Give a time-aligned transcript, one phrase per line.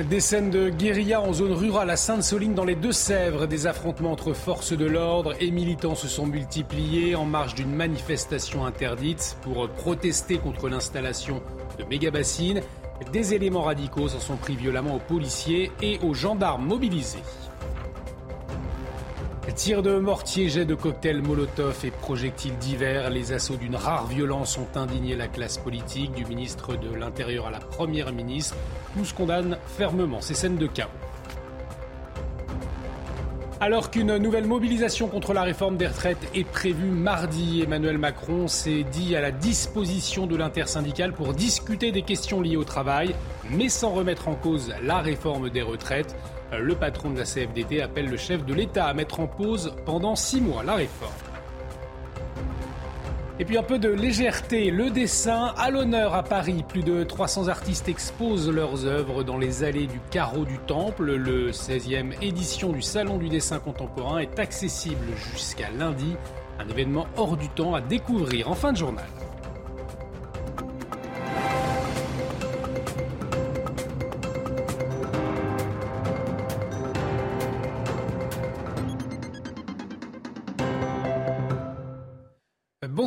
[0.00, 3.46] Des scènes de guérilla en zone rurale à Sainte-Soline dans les Deux-Sèvres.
[3.46, 8.66] Des affrontements entre forces de l'ordre et militants se sont multipliés en marge d'une manifestation
[8.66, 11.40] interdite pour protester contre l'installation
[11.78, 12.60] de méga-bassines.
[13.12, 17.22] Des éléments radicaux s'en sont pris violemment aux policiers et aux gendarmes mobilisés.
[19.54, 24.58] Tirs de mortier, jets de cocktails Molotov et projectiles divers, les assauts d'une rare violence
[24.58, 28.56] ont indigné la classe politique, du ministre de l'Intérieur à la Première ministre.
[28.96, 30.88] Tous condamnent fermement ces scènes de chaos.
[33.60, 38.82] Alors qu'une nouvelle mobilisation contre la réforme des retraites est prévue mardi, Emmanuel Macron s'est
[38.82, 43.14] dit à la disposition de l'intersyndicale pour discuter des questions liées au travail,
[43.50, 46.16] mais sans remettre en cause la réforme des retraites.
[46.60, 50.16] Le patron de la CFDT appelle le chef de l'État à mettre en pause pendant
[50.16, 51.12] six mois la réforme.
[53.40, 56.64] Et puis un peu de légèreté, le dessin à l'honneur à Paris.
[56.68, 61.16] Plus de 300 artistes exposent leurs œuvres dans les allées du carreau du Temple.
[61.16, 66.14] Le 16e édition du Salon du dessin contemporain est accessible jusqu'à lundi.
[66.60, 69.04] Un événement hors du temps à découvrir en fin de journal.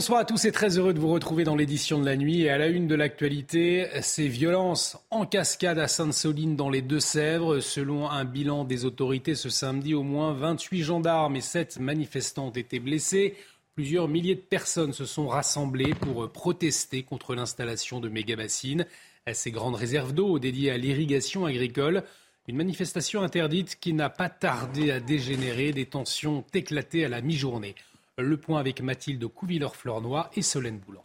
[0.07, 2.43] Bonsoir à tous et très heureux de vous retrouver dans l'édition de la nuit.
[2.43, 7.59] Et à la une de l'actualité, ces violences en cascade à Sainte-Soline dans les Deux-Sèvres.
[7.59, 12.51] Selon un bilan des autorités ce samedi, au moins 28 gendarmes et 7 manifestants ont
[12.51, 13.35] été blessés.
[13.75, 18.85] Plusieurs milliers de personnes se sont rassemblées pour protester contre l'installation de méga-bassines.
[19.33, 22.03] Ces grandes réserves d'eau dédiées à l'irrigation agricole.
[22.47, 25.73] Une manifestation interdite qui n'a pas tardé à dégénérer.
[25.73, 27.75] Des tensions éclatées à la mi-journée.
[28.19, 31.03] Le point avec Mathilde Couvilleur-Flornois et Solène Boulan.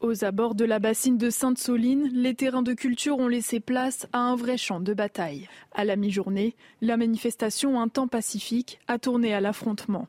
[0.00, 4.18] Aux abords de la bassine de Sainte-Soline, les terrains de culture ont laissé place à
[4.18, 5.48] un vrai champ de bataille.
[5.72, 10.06] À la mi-journée, la manifestation Un temps pacifique a tourné à l'affrontement.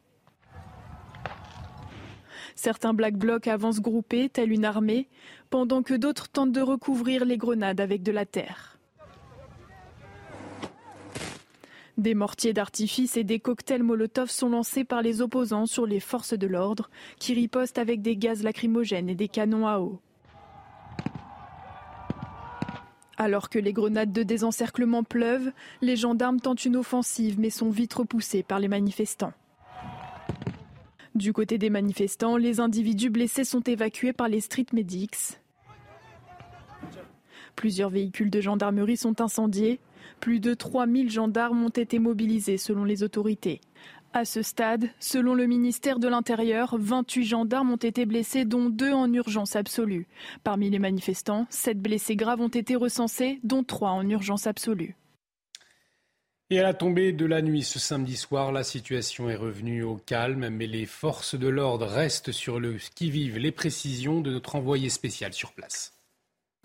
[2.55, 5.07] Certains Black Blocs avancent groupés, telle une armée,
[5.51, 8.72] pendant que d'autres tentent de recouvrir les grenades avec de la terre.
[11.97, 16.33] Des mortiers d'artifice et des cocktails Molotov sont lancés par les opposants sur les forces
[16.33, 16.89] de l'ordre,
[17.19, 19.99] qui ripostent avec des gaz lacrymogènes et des canons à eau.
[23.17, 27.93] Alors que les grenades de désencerclement pleuvent, les gendarmes tentent une offensive mais sont vite
[27.93, 29.33] repoussés par les manifestants.
[31.13, 35.37] Du côté des manifestants, les individus blessés sont évacués par les street medics.
[37.55, 39.79] Plusieurs véhicules de gendarmerie sont incendiés.
[40.23, 43.59] Plus de 3000 gendarmes ont été mobilisés selon les autorités.
[44.13, 48.93] À ce stade, selon le ministère de l'Intérieur, 28 gendarmes ont été blessés, dont deux
[48.93, 50.07] en urgence absolue.
[50.45, 54.95] Parmi les manifestants, 7 blessés graves ont été recensés, dont 3 en urgence absolue.
[56.49, 59.97] Et à la tombée de la nuit ce samedi soir, la situation est revenue au
[59.97, 63.37] calme, mais les forces de l'ordre restent sur le qui-vive.
[63.37, 65.93] Les précisions de notre envoyé spécial sur place.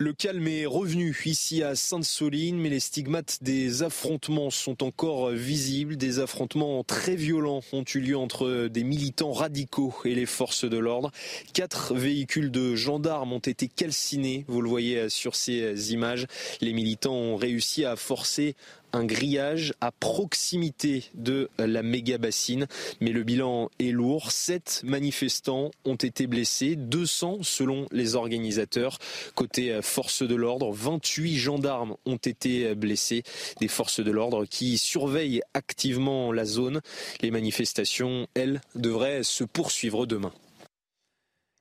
[0.00, 5.96] Le calme est revenu ici à Sainte-Soline, mais les stigmates des affrontements sont encore visibles.
[5.96, 10.78] Des affrontements très violents ont eu lieu entre des militants radicaux et les forces de
[10.78, 11.10] l'ordre.
[11.52, 16.28] Quatre véhicules de gendarmes ont été calcinés, vous le voyez sur ces images.
[16.60, 18.54] Les militants ont réussi à forcer
[18.92, 22.66] un grillage à proximité de la méga bassine.
[23.00, 24.30] Mais le bilan est lourd.
[24.30, 28.98] Sept manifestants ont été blessés, 200 selon les organisateurs.
[29.34, 33.22] Côté forces de l'ordre, 28 gendarmes ont été blessés.
[33.60, 36.80] Des forces de l'ordre qui surveillent activement la zone.
[37.20, 40.32] Les manifestations, elles, devraient se poursuivre demain.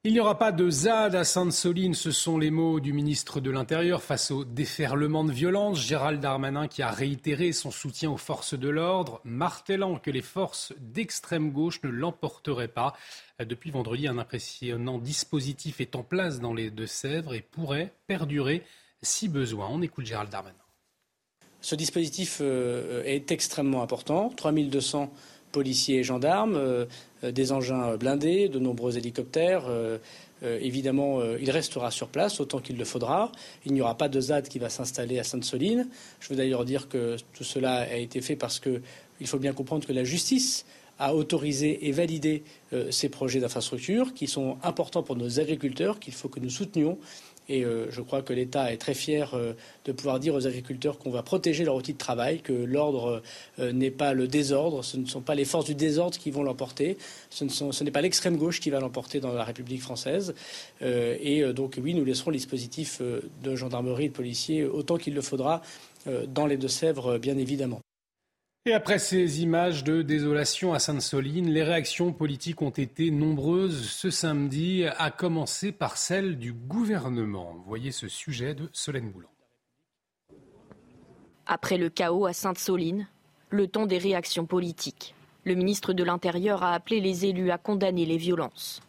[0.04, 3.50] Il n'y aura pas de ZAD à Sainte-Soline, ce sont les mots du ministre de
[3.50, 5.82] l'Intérieur face au déferlement de violence.
[5.82, 10.72] Gérald Darmanin qui a réitéré son soutien aux forces de l'ordre, martelant que les forces
[10.80, 12.94] d'extrême gauche ne l'emporteraient pas.
[13.40, 18.64] Depuis vendredi, un impressionnant dispositif est en place dans les Deux-Sèvres et pourrait perdurer
[19.02, 19.68] si besoin.
[19.70, 20.56] On écoute Gérald Darmanin.
[21.60, 24.30] Ce dispositif euh, est extrêmement important.
[24.30, 25.12] 3200
[25.52, 26.86] policiers et gendarmes,
[27.24, 29.64] des engins blindés, de nombreux hélicoptères.
[30.44, 33.32] évidemment, il restera sur place autant qu'il le faudra.
[33.66, 35.88] Il n'y aura pas de ZAD qui va s'installer à Sainte-Soline.
[36.20, 39.88] Je veux d'ailleurs dire que tout cela a été fait parce qu'il faut bien comprendre
[39.88, 40.66] que la justice
[41.00, 42.44] a autorisé et validé
[42.92, 46.98] ces projets d'infrastructure qui sont importants pour nos agriculteurs, qu'il faut que nous soutenions
[47.50, 49.54] et euh, je crois que l'État est très fier euh,
[49.86, 53.22] de pouvoir dire aux agriculteurs qu'on va protéger leur outil de travail, que l'ordre
[53.60, 56.44] euh, n'est pas le désordre, ce ne sont pas les forces du désordre qui vont
[56.44, 56.98] l'emporter,
[57.30, 60.34] ce n'est pas l'extrême gauche qui va l'emporter dans la République française.
[60.82, 65.22] et donc oui, nous laisserons les dispositifs de gendarmerie et de policiers autant qu'il le
[65.22, 65.62] faudra
[66.28, 67.82] dans les Deux-Sèvres, bien évidemment.
[68.66, 74.10] Et après ces images de désolation à Sainte-Soline, les réactions politiques ont été nombreuses ce
[74.10, 77.56] samedi, à commencer par celle du gouvernement.
[77.66, 79.30] Voyez ce sujet de Solène Boulan.
[81.46, 83.08] Après le chaos à Sainte-Soline,
[83.50, 85.16] le temps des réactions politiques.
[85.46, 88.82] Le ministre de l'Intérieur a appelé les élus à condamner les violences.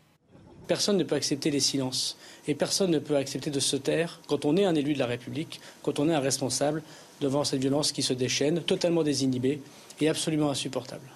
[0.67, 2.19] Personne ne peut accepter les silences
[2.49, 5.06] et personne ne peut accepter de se taire quand on est un élu de la
[5.06, 6.82] République, quand on est un responsable
[7.20, 9.61] devant cette violence qui se déchaîne, totalement désinhibée
[10.00, 11.09] et absolument insupportable.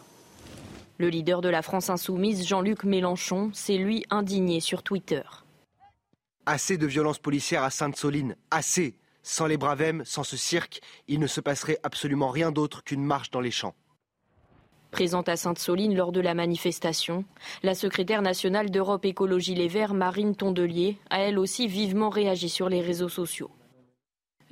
[0.99, 5.22] Le leader de la France insoumise, Jean-Luc Mélenchon, s'est lui indigné sur Twitter.
[6.46, 8.94] Assez de violences policières à Sainte-Soline, assez.
[9.22, 13.31] Sans les Bravem, sans ce cirque, il ne se passerait absolument rien d'autre qu'une marche
[13.31, 13.75] dans les champs.
[14.90, 17.25] Présente à Sainte-Soline lors de la manifestation,
[17.62, 22.69] la secrétaire nationale d'Europe Écologie Les Verts, Marine Tondelier, a elle aussi vivement réagi sur
[22.69, 23.50] les réseaux sociaux.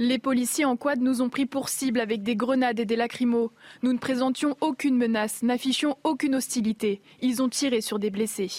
[0.02, 3.50] Les policiers en quad nous ont pris pour cible avec des grenades et des lacrymos.
[3.82, 7.02] Nous ne présentions aucune menace, n'affichions aucune hostilité.
[7.20, 8.50] Ils ont tiré sur des blessés.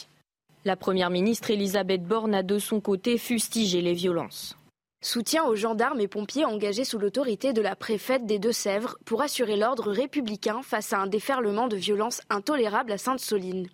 [0.66, 4.56] La première ministre Elisabeth Borne a de son côté fustigé les violences.
[5.04, 9.58] Soutien aux gendarmes et pompiers engagés sous l'autorité de la préfète des Deux-Sèvres pour assurer
[9.58, 13.68] l'ordre républicain face à un déferlement de violence intolérable à Sainte-Soline.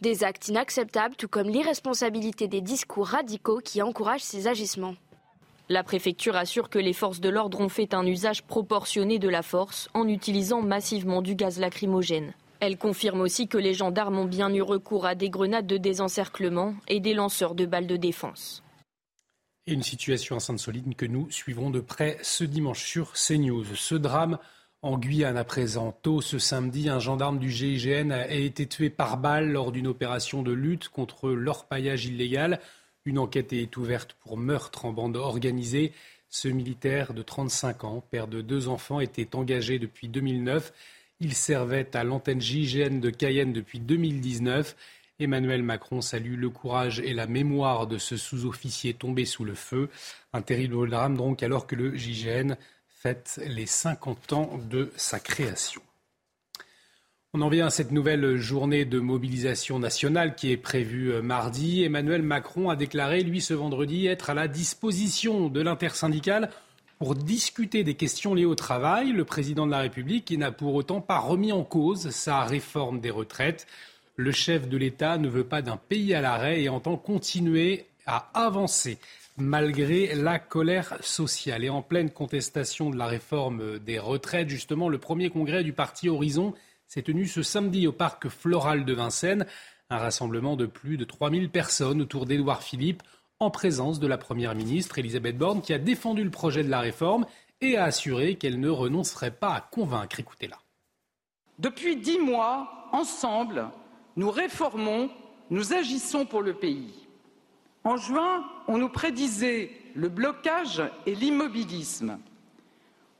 [0.00, 4.96] Des actes inacceptables, tout comme l'irresponsabilité des discours radicaux qui encouragent ces agissements.
[5.68, 9.42] La préfecture assure que les forces de l'ordre ont fait un usage proportionné de la
[9.42, 12.34] force en utilisant massivement du gaz lacrymogène.
[12.60, 16.74] Elle confirme aussi que les gendarmes ont bien eu recours à des grenades de désencerclement
[16.86, 18.62] et des lanceurs de balles de défense.
[19.66, 23.64] Et une situation à Sainte-Soline que nous suivrons de près ce dimanche sur CNews.
[23.74, 24.38] Ce drame
[24.82, 25.98] en Guyane à présent.
[26.02, 30.42] Tôt ce samedi, un gendarme du GIGN a été tué par balle lors d'une opération
[30.42, 32.60] de lutte contre l'orpaillage illégal.
[33.06, 35.92] Une enquête est ouverte pour meurtre en bande organisée.
[36.28, 40.72] Ce militaire de 35 ans, père de deux enfants, était engagé depuis 2009.
[41.20, 44.76] Il servait à l'antenne JGN de Cayenne depuis 2019.
[45.20, 49.88] Emmanuel Macron salue le courage et la mémoire de ce sous-officier tombé sous le feu.
[50.32, 52.56] Un terrible drame donc alors que le JGN
[52.88, 55.80] fête les 50 ans de sa création.
[57.38, 61.84] On en vient à cette nouvelle journée de mobilisation nationale qui est prévue euh, mardi.
[61.84, 66.48] Emmanuel Macron a déclaré, lui, ce vendredi, être à la disposition de l'intersyndicale
[66.98, 69.12] pour discuter des questions liées au travail.
[69.12, 73.10] Le président de la République n'a pour autant pas remis en cause sa réforme des
[73.10, 73.66] retraites.
[74.16, 78.30] Le chef de l'État ne veut pas d'un pays à l'arrêt et entend continuer à
[78.32, 78.96] avancer
[79.36, 81.64] malgré la colère sociale.
[81.64, 86.08] Et en pleine contestation de la réforme des retraites, justement, le premier congrès du parti
[86.08, 86.54] Horizon
[86.86, 89.46] s'est tenu ce samedi au parc Floral de Vincennes.
[89.90, 93.02] Un rassemblement de plus de 3000 personnes autour d'Édouard Philippe,
[93.38, 96.80] en présence de la Première ministre Elisabeth Borne, qui a défendu le projet de la
[96.80, 97.26] réforme
[97.60, 100.20] et a assuré qu'elle ne renoncerait pas à convaincre.
[100.20, 100.58] Écoutez-la.
[101.58, 103.68] Depuis dix mois, ensemble,
[104.16, 105.10] nous réformons,
[105.50, 107.06] nous agissons pour le pays.
[107.84, 112.18] En juin, on nous prédisait le blocage et l'immobilisme.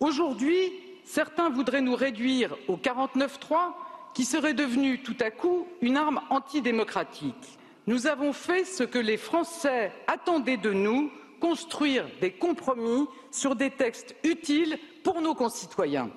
[0.00, 0.72] Aujourd'hui,
[1.06, 3.72] certains voudraient nous réduire au 49-3,
[4.12, 7.58] qui serait devenu tout à coup une arme antidémocratique.
[7.86, 11.10] Nous avons fait ce que les Français attendaient de nous,
[11.40, 16.10] construire des compromis sur des textes utiles pour nos concitoyens.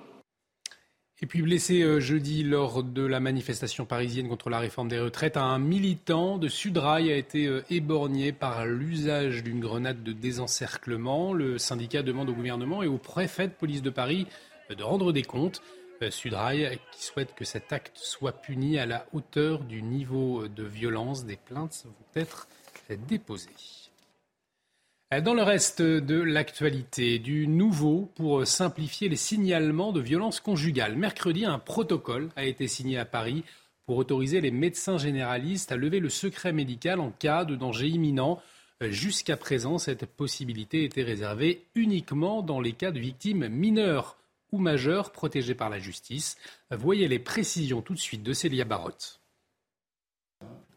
[1.21, 5.35] Et puis blessé euh, jeudi lors de la manifestation parisienne contre la réforme des retraites,
[5.35, 11.33] un militant de Sudrail a été euh, éborgné par l'usage d'une grenade de désencerclement.
[11.33, 14.27] Le syndicat demande au gouvernement et au préfet de police de Paris
[14.75, 15.61] de rendre des comptes.
[16.01, 20.63] Euh, Sudrail qui souhaite que cet acte soit puni à la hauteur du niveau de
[20.63, 21.25] violence.
[21.25, 22.47] Des plaintes vont être
[23.07, 23.49] déposées.
[25.13, 30.95] Euh, dans le reste de l'actualité, du nouveau pour simplifier les signalements de violences conjugales.
[30.95, 33.43] Mercredi, un protocole a été signé à Paris
[33.87, 38.39] pour autoriser les médecins généralistes à lever le secret médical en cas de danger imminent.
[38.83, 44.18] Euh, jusqu'à présent, cette possibilité était réservée uniquement dans les cas de victimes mineures
[44.51, 46.37] ou majeurs protégés par la justice.
[46.71, 49.19] Voyez les précisions tout de suite de Célia Barotte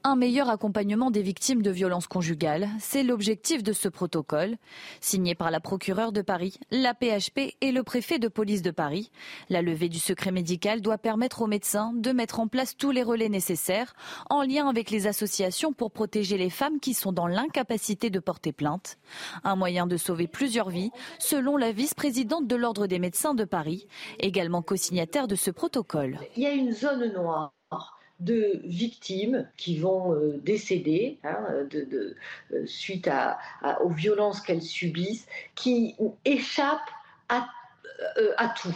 [0.04, 2.68] un meilleur accompagnement des victimes de violences conjugales.
[2.78, 4.56] C'est l'objectif de ce protocole.
[5.00, 9.10] Signé par la procureure de Paris, la PHP et le préfet de police de Paris,
[9.48, 13.02] la levée du secret médical doit permettre aux médecins de mettre en place tous les
[13.02, 13.94] relais nécessaires
[14.30, 18.52] en lien avec les associations pour protéger les femmes qui sont dans l'incapacité de porter
[18.52, 18.98] plainte.
[19.44, 23.86] Un moyen de sauver plusieurs vies, selon la vice-présidente de l'Ordre des médecins de Paris,
[24.18, 26.18] également co-signataire de ce protocole.
[26.36, 27.52] Il y a une zone noire
[28.22, 31.36] de victimes qui vont euh, décéder hein,
[31.74, 32.14] euh,
[32.66, 33.10] suite
[33.80, 36.90] aux violences qu'elles subissent, qui échappent
[37.28, 37.48] à,
[38.18, 38.74] euh, à tout.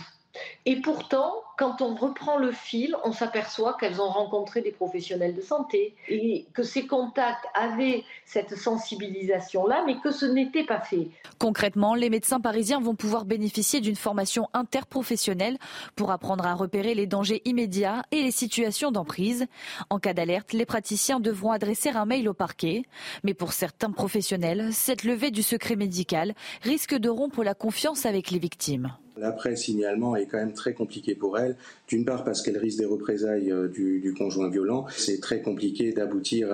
[0.64, 5.40] Et pourtant, quand on reprend le fil, on s'aperçoit qu'elles ont rencontré des professionnels de
[5.40, 11.08] santé et que ces contacts avaient cette sensibilisation-là, mais que ce n'était pas fait.
[11.38, 15.56] Concrètement, les médecins parisiens vont pouvoir bénéficier d'une formation interprofessionnelle
[15.94, 19.46] pour apprendre à repérer les dangers immédiats et les situations d'emprise.
[19.88, 22.82] En cas d'alerte, les praticiens devront adresser un mail au parquet.
[23.24, 28.30] Mais pour certains professionnels, cette levée du secret médical risque de rompre la confiance avec
[28.30, 28.92] les victimes.
[29.16, 31.56] L'après-signalement est quand même très compliqué pour elle.
[31.88, 34.86] D'une part parce qu'elle risque des représailles euh, du, conjoint violent.
[34.90, 36.48] C'est très compliqué d'aboutir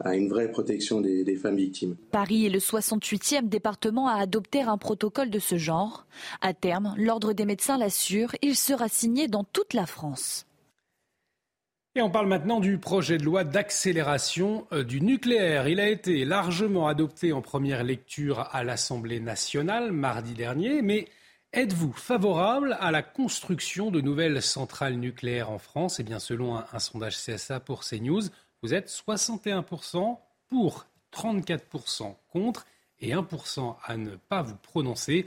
[0.00, 1.96] à, une vraie protection des, des femmes victimes.
[2.10, 6.06] Paris est le 68e département à adopter un protocole de ce genre.
[6.40, 10.46] À terme, l'Ordre des médecins l'assure, il sera signé dans toute la France.
[11.96, 15.68] Et on parle maintenant du projet de loi d'accélération euh, du nucléaire.
[15.68, 21.06] Il a été largement adopté en première lecture à l'Assemblée nationale mardi dernier, mais
[21.56, 26.00] Êtes-vous favorable à la construction de nouvelles centrales nucléaires en France?
[26.00, 28.22] Eh bien, selon un, sondage CSA pour CNews,
[28.64, 30.18] vous êtes 61%
[30.48, 32.66] pour, 34% contre
[32.98, 35.26] et 1% à ne pas vous prononcer.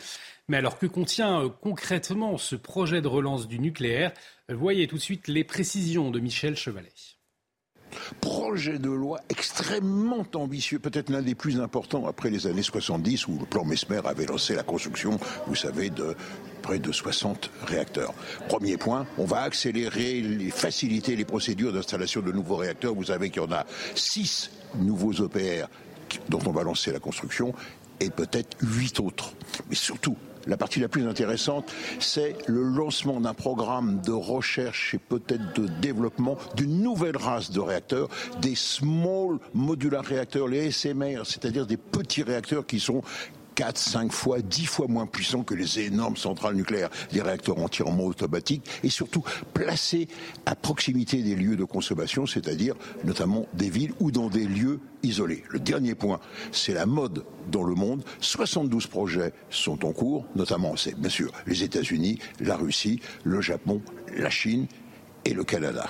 [0.50, 4.12] Mais alors que contient euh, concrètement ce projet de relance du nucléaire?
[4.50, 7.17] Voyez tout de suite les précisions de Michel Chevalet
[8.22, 13.38] projet de loi extrêmement ambitieux, peut-être l'un des plus importants après les années 70 où
[13.40, 16.16] le plan Mesmer avait lancé la construction, vous savez, de
[16.62, 18.14] près de 60 réacteurs.
[18.50, 22.94] Premier point, on va accélérer et faciliter les procédures d'installation de nouveaux réacteurs.
[22.94, 23.66] Vous savez qu'il y en a
[23.96, 25.68] 6 nouveaux OPR
[26.30, 27.54] dont on va lancer la construction
[28.00, 29.34] et peut-être 8 autres.
[29.70, 34.98] Mais surtout, la partie la plus intéressante, c'est le lancement d'un programme de recherche et
[34.98, 38.10] peut-être de développement d'une nouvelle race de réacteurs,
[38.42, 43.02] des small modular réacteurs, les SMR, c'est-à-dire des petits réacteurs qui sont
[43.58, 48.06] 4, 5 fois, 10 fois moins puissants que les énormes centrales nucléaires, des réacteurs entièrement
[48.06, 49.24] automatiques, et surtout
[49.56, 50.08] placés
[50.46, 55.44] à proximité des lieux de consommation, c'est-à-dire notamment des villes ou dans des lieux isolés.
[55.50, 56.20] Le dernier point,
[56.52, 58.04] c'est la mode dans le monde.
[58.22, 63.82] 72 projets sont en cours, notamment, c'est bien sûr les États-Unis, la Russie, le Japon,
[64.16, 64.68] la Chine
[65.26, 65.90] et le Canada.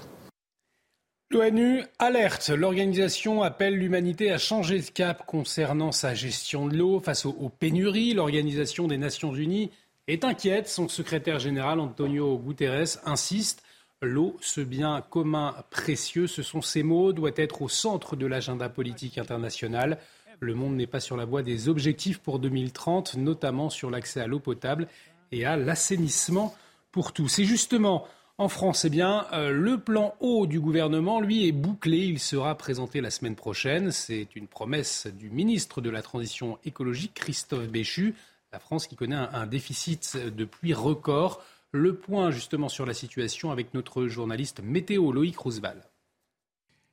[1.30, 2.52] L'ONU alerte.
[2.52, 8.14] L'organisation appelle l'humanité à changer de cap concernant sa gestion de l'eau face aux, pénuries.
[8.14, 9.70] L'Organisation des Nations Unies
[10.08, 10.70] est inquiète.
[10.70, 13.62] Son secrétaire général, Antonio Guterres, insiste.
[14.02, 18.70] L'eau, ce bien commun précieux, ce sont ces mots, doit être au centre de l'agenda
[18.70, 19.98] politique international.
[20.40, 24.28] Le monde n'est pas sur la voie des objectifs pour 2030, notamment sur l'accès à
[24.28, 24.88] l'eau potable
[25.34, 26.56] et à l'assainissement
[26.94, 27.28] pour tous.
[27.28, 28.08] C'est justement
[28.40, 31.98] en France, eh bien, euh, le plan eau du gouvernement, lui, est bouclé.
[31.98, 33.92] Il sera présenté la semaine prochaine.
[33.92, 38.14] C'est une promesse du ministre de la Transition écologique, Christophe Béchu.
[38.54, 41.42] La France qui connaît un, déficit de pluie record.
[41.72, 45.90] Le point justement sur la situation avec notre journaliste météo Loïc Roosevelt.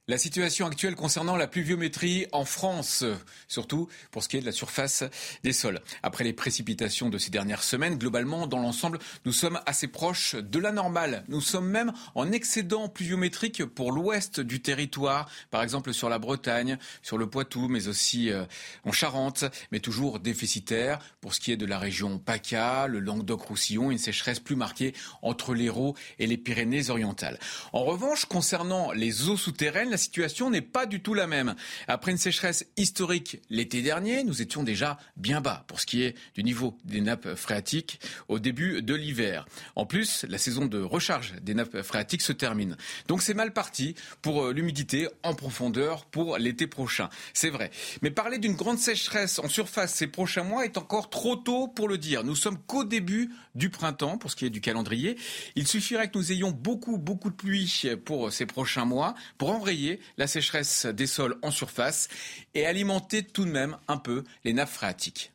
[0.06, 3.06] La situation actuelle concernant la pluviométrie en France,
[3.48, 5.02] surtout pour ce qui est de la surface
[5.42, 5.80] des sols.
[6.02, 10.58] Après les précipitations de ces dernières semaines, globalement, dans l'ensemble, nous sommes assez proches de
[10.58, 11.24] la normale.
[11.28, 16.76] Nous sommes même en excédent pluviométrique pour l'ouest du territoire, par exemple sur la Bretagne,
[17.00, 18.44] sur le Poitou, mais aussi euh,
[18.84, 23.90] en Charente, mais toujours déficitaire pour ce qui est de la région PACA, le Languedoc-Roussillon,
[23.90, 24.92] une sécheresse plus marquée
[25.22, 27.38] entre l'Hérault et les Pyrénées-Orientales.
[27.72, 31.54] En revanche, concernant les eaux souterraines, la situation n'est pas du tout la même.
[31.86, 36.16] Après une sécheresse historique l'été dernier, nous étions déjà bien bas pour ce qui est
[36.34, 39.46] du niveau des nappes phréatiques au début de l'hiver.
[39.76, 42.76] En plus, la saison de recharge des nappes phréatiques se termine.
[43.06, 47.08] Donc c'est mal parti pour euh, l'humidité en profondeur pour l'été prochain.
[47.32, 47.70] C'est vrai.
[48.02, 51.86] Mais parler d'une grande sécheresse en surface ces prochains mois est encore trop tôt pour
[51.86, 52.24] le dire.
[52.24, 55.16] Nous sommes qu'au début du printemps pour ce qui est du calendrier.
[55.54, 59.83] Il suffirait que nous ayons beaucoup, beaucoup de pluie pour ces prochains mois pour enrayer
[60.16, 62.08] la sécheresse des sols en surface
[62.54, 65.32] et alimenter tout de même un peu les nappes phréatiques.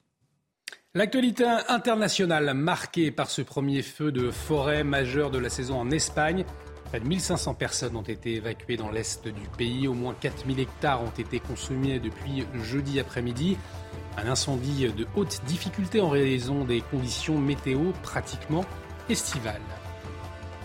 [0.95, 6.45] L'actualité internationale marquée par ce premier feu de forêt majeur de la saison en Espagne.
[6.85, 9.87] Près de 1500 personnes ont été évacuées dans l'est du pays.
[9.87, 13.55] Au moins 4000 hectares ont été consumés depuis jeudi après-midi.
[14.17, 18.65] Un incendie de haute difficulté en raison des conditions météo pratiquement
[19.09, 19.61] estivales.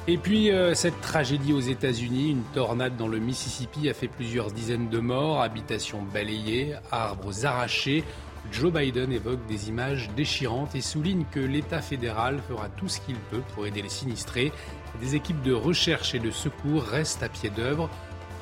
[0.07, 4.51] Et puis euh, cette tragédie aux États-Unis, une tornade dans le Mississippi a fait plusieurs
[4.51, 8.05] dizaines de morts, habitations balayées, arbres arrachés.
[8.53, 13.17] Joe Biden évoque des images déchirantes et souligne que l'État fédéral fera tout ce qu'il
[13.31, 14.53] peut pour aider les sinistrés.
[15.01, 17.89] Des équipes de recherche et de secours restent à pied d'œuvre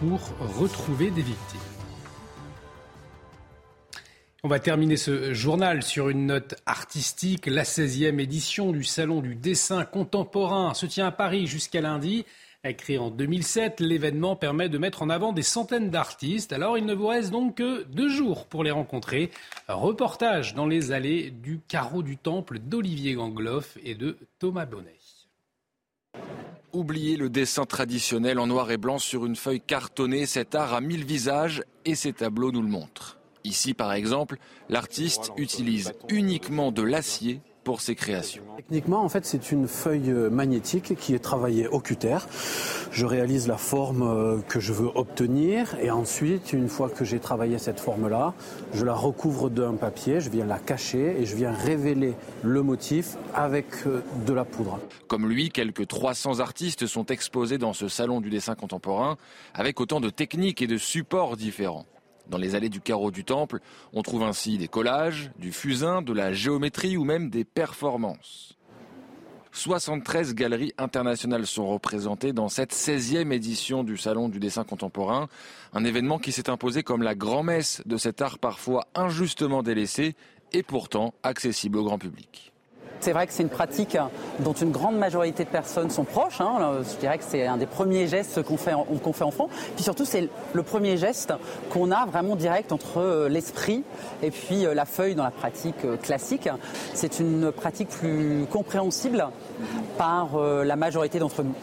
[0.01, 0.21] pour
[0.59, 1.61] retrouver des victimes.
[4.45, 7.47] On va terminer ce journal sur une note artistique.
[7.47, 12.25] La 16e édition du Salon du dessin contemporain se tient à Paris jusqu'à lundi.
[12.77, 16.53] Créé en 2007, l'événement permet de mettre en avant des centaines d'artistes.
[16.53, 19.31] Alors il ne vous reste donc que deux jours pour les rencontrer.
[19.69, 24.99] reportage dans les allées du carreau du temple d'Olivier Gangloff et de Thomas Bonnet.
[26.73, 30.81] Oubliez le dessin traditionnel en noir et blanc sur une feuille cartonnée, cet art a
[30.81, 33.22] mille visages et ces tableaux nous le montrent.
[33.45, 34.37] Ici, par exemple,
[34.69, 38.43] l'artiste utilise uniquement de l'acier pour ses créations.
[38.57, 42.19] Techniquement, en fait, c'est une feuille magnétique qui est travaillée au cutter.
[42.91, 47.21] Je réalise la forme euh, que je veux obtenir et ensuite, une fois que j'ai
[47.21, 48.35] travaillé cette forme-là,
[48.75, 53.17] je la recouvre d'un papier, je viens la cacher et je viens révéler le motif
[53.35, 54.79] avec euh, de la poudre.
[55.07, 59.17] Comme lui, quelques 300 artistes sont exposés dans ce salon du dessin contemporain
[59.55, 61.87] avec autant de techniques et de supports différents.
[62.33, 63.61] Dans les allées du carreau du temple,
[63.93, 68.57] on trouve ainsi des collages, du fusain, de la géométrie ou même des performances.
[69.53, 75.29] 73 galeries internationales sont représentées dans cette 16e édition du Salon du dessin contemporain,
[75.75, 80.15] un événement qui s'est imposé comme la grand-messe de cet art parfois injustement délaissé
[80.55, 82.52] et pourtant accessible au grand public.
[83.03, 83.99] C'est vrai que c'est une pratique
[84.39, 86.41] dont une grande majorité de personnes sont proches.
[86.41, 86.83] Hein.
[86.89, 89.49] Je dirais que c'est un des premiers gestes qu'on fait, qu'on fait enfant.
[89.75, 91.33] Puis surtout, c'est le premier geste
[91.69, 93.83] qu'on a vraiment direct entre euh, l'esprit
[94.23, 96.49] et puis euh, la feuille dans la pratique euh, classique.
[96.95, 99.27] C'est une pratique plus compréhensible
[99.99, 101.55] par la majorité d'entre nous.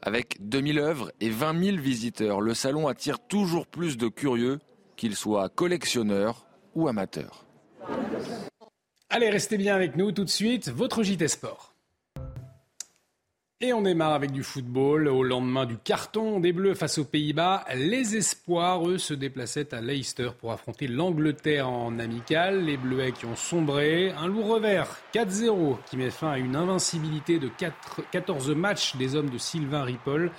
[0.00, 4.60] Avec 2000 œuvres et 20 000 visiteurs, le salon attire toujours plus de curieux,
[4.96, 7.45] qu'ils soient collectionneurs ou amateurs.
[9.08, 11.72] Allez, restez bien avec nous tout de suite, votre JT Sport.
[13.60, 15.06] Et on démarre avec du football.
[15.06, 19.80] Au lendemain du carton des Bleus face aux Pays-Bas, les espoirs, eux, se déplaçaient à
[19.80, 22.64] Leicester pour affronter l'Angleterre en amical.
[22.64, 24.10] Les Bleuets qui ont sombré.
[24.10, 27.48] Un lourd revers, 4-0, qui met fin à une invincibilité de
[28.10, 30.32] 14 matchs des hommes de Sylvain Ripoll.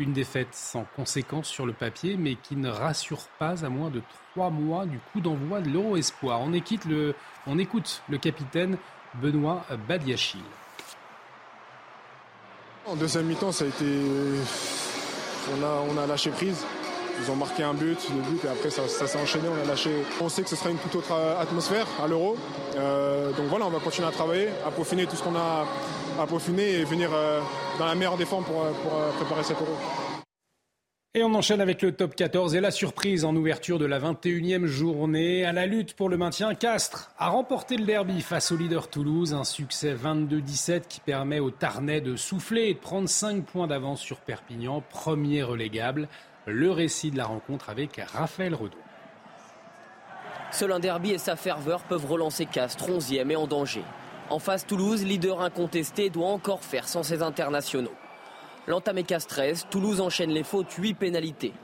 [0.00, 4.02] Une défaite sans conséquence sur le papier, mais qui ne rassure pas à moins de
[4.32, 6.40] trois mois du coup d'envoi de l'Euro Espoir.
[6.40, 7.14] On, le,
[7.48, 8.76] on écoute le capitaine
[9.14, 10.40] Benoît Badiachil.
[12.86, 13.84] En deuxième mi-temps, ça a été.
[15.52, 16.64] On a, on a lâché prise.
[17.20, 19.90] Ils ont marqué un but, deux buts, et après ça, s'est enchaîné, on a lâché.
[20.20, 22.36] On sait que ce sera une toute autre atmosphère à l'euro.
[22.76, 25.66] Euh, donc voilà, on va continuer à travailler, à peaufiner tout ce qu'on a
[26.20, 27.40] à peaufiner et venir euh,
[27.78, 29.76] dans la meilleure des formes pour, pour euh, préparer cet euro.
[31.14, 34.66] Et on enchaîne avec le top 14 et la surprise en ouverture de la 21e
[34.66, 35.46] journée.
[35.46, 39.32] À la lutte pour le maintien, Castres a remporté le derby face au leader Toulouse.
[39.32, 44.02] Un succès 22-17 qui permet aux Tarnais de souffler et de prendre 5 points d'avance
[44.02, 46.08] sur Perpignan, premier relégable.
[46.44, 48.76] Le récit de la rencontre avec Raphaël Redon.
[50.50, 53.82] Seul un derby et sa ferveur peuvent relancer Castres, 11e et en danger.
[54.28, 57.94] En face, Toulouse, leader incontesté, doit encore faire sans ses internationaux.
[58.68, 61.54] L'entamé 13, Toulouse enchaîne les fautes, 8 pénalités.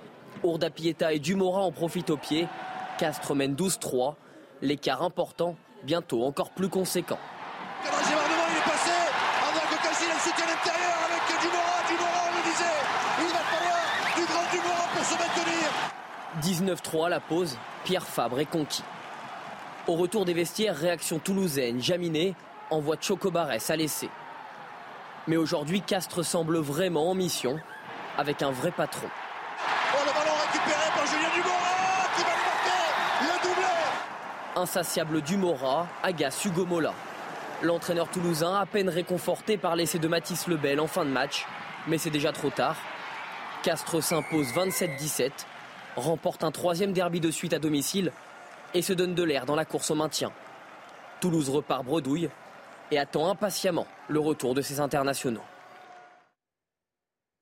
[0.43, 2.49] Ourda Pieta et Dumora en profitent au pied.
[2.97, 4.14] Castres mène 12-3.
[4.62, 7.19] L'écart important, bientôt encore plus conséquent.
[7.85, 8.90] il est passé.
[9.85, 11.77] le soutien l'intérieur avec Dumora.
[11.90, 12.79] Dumora, on le disait.
[13.21, 15.14] Il va falloir du grand Dumora pour se
[16.62, 16.75] maintenir.
[16.75, 17.59] 19-3 la pause.
[17.85, 18.83] Pierre Fabre est conquis.
[19.88, 21.83] Au retour des vestiaires, réaction toulousaine.
[21.83, 22.35] Jaminé
[22.71, 24.09] envoie Chocobarès à l'essai.
[25.27, 27.59] Mais aujourd'hui, Castres semble vraiment en mission
[28.19, 29.07] avec un vrai patron.
[29.09, 33.67] Oh, le ballon récupéré par Julien Dumora qui va marquer le doublé
[34.57, 36.93] Insatiable Dumora agace Hugo Mola.
[37.63, 41.47] L'entraîneur toulousain, à peine réconforté par l'essai de Mathis Lebel en fin de match,
[41.87, 42.77] mais c'est déjà trop tard.
[43.63, 45.31] Castres s'impose 27-17,
[45.97, 48.13] remporte un troisième derby de suite à domicile
[48.75, 50.33] et se donne de l'air dans la course au maintien.
[51.21, 52.29] Toulouse repart bredouille
[52.90, 55.42] et attend impatiemment le retour de ses internationaux.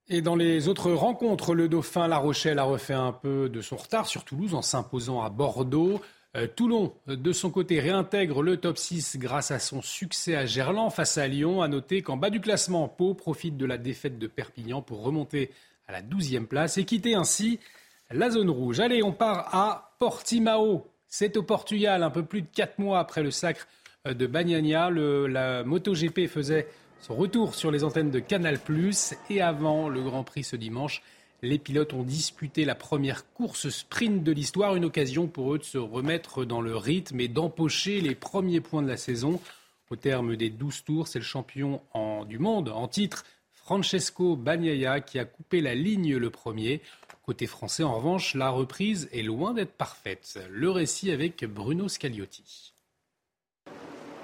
[0.08, 3.76] Et dans les autres rencontres, le Dauphin La Rochelle a refait un peu de son
[3.76, 6.00] retard sur Toulouse en s'imposant à Bordeaux.
[6.34, 10.90] Euh, Toulon, de son côté, réintègre le top 6 grâce à son succès à Gerland
[10.90, 11.62] face à Lyon.
[11.62, 15.50] A noter qu'en bas du classement, Pau profite de la défaite de Perpignan pour remonter
[15.86, 17.60] à la 12e place et quitter ainsi
[18.10, 18.80] la zone rouge.
[18.80, 20.86] Allez, on part à Portimao.
[21.06, 23.66] C'est au Portugal, un peu plus de 4 mois après le sacre
[24.06, 24.90] euh, de Bagnaia.
[24.90, 26.66] la MotoGP faisait
[27.00, 28.58] son retour sur les antennes de Canal+.
[29.30, 31.02] Et avant le Grand Prix ce dimanche,
[31.42, 35.64] les pilotes ont disputé la première course sprint de l'histoire, une occasion pour eux de
[35.64, 39.40] se remettre dans le rythme et d'empocher les premiers points de la saison.
[39.90, 41.82] Au terme des 12 tours, c'est le champion
[42.28, 46.80] du monde en titre, Francesco Bagnaia, qui a coupé la ligne le premier.
[47.24, 50.40] Côté français, en revanche, la reprise est loin d'être parfaite.
[50.50, 52.71] Le récit avec Bruno Scagliotti.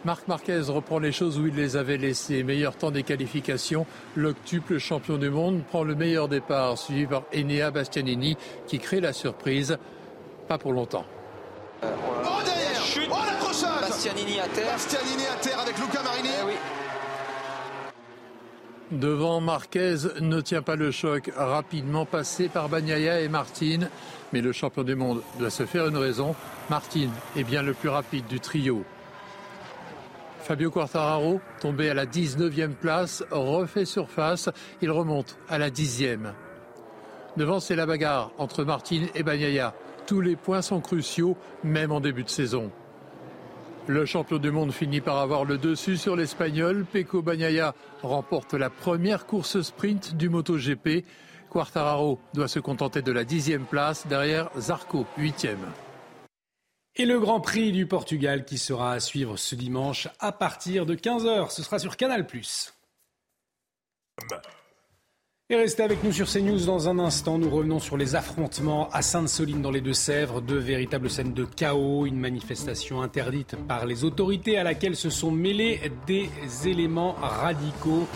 [0.05, 2.45] Marc Marquez reprend les choses où il les avait laissées.
[2.45, 3.85] Meilleur temps des qualifications,
[4.15, 9.13] l'octuple champion du monde prend le meilleur départ, suivi par Enea Bastianini qui crée la
[9.13, 9.77] surprise.
[10.47, 11.05] Pas pour longtemps.
[11.83, 11.87] oh,
[12.45, 13.09] derrière Chute.
[13.11, 14.73] Oh l'accrochage Bastianini à terre.
[14.73, 16.29] Bastianini à terre avec Luca Marini.
[16.41, 16.55] Eh oui.
[18.91, 23.81] Devant Marquez ne tient pas le choc, rapidement passé par Bagnaia et Martin.
[24.33, 26.35] Mais le champion du monde doit se faire une raison.
[26.71, 28.85] Martin est bien le plus rapide du trio.
[30.49, 34.49] Fabio Quartararo, tombé à la 19e place, refait surface.
[34.81, 36.33] Il remonte à la 10e.
[37.37, 39.75] Devant, c'est la bagarre entre Martin et Bagnaia.
[40.07, 42.71] Tous les points sont cruciaux, même en début de saison.
[43.89, 46.87] Le champion du monde finit par avoir le dessus sur l'Espagnol.
[46.91, 51.05] Pecco Bagnaia remporte la première course sprint du MotoGP.
[51.51, 55.67] Quartararo doit se contenter de la dixième place derrière Zarco, huitième.
[57.01, 60.97] Et le Grand Prix du Portugal qui sera à suivre ce dimanche à partir de
[60.97, 61.49] 15h.
[61.51, 62.27] Ce sera sur Canal+.
[65.49, 67.39] Et restez avec nous sur CNews dans un instant.
[67.39, 70.43] Nous revenons sur les affrontements à Sainte-Soline dans les Deux-Sèvres.
[70.43, 72.05] Deux véritables scènes de chaos.
[72.05, 76.29] Une manifestation interdite par les autorités à laquelle se sont mêlés des
[76.67, 78.09] éléments radicaux.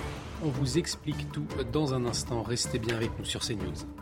[0.44, 2.42] On vous explique tout dans un instant.
[2.42, 4.01] Restez bien avec nous sur CNews.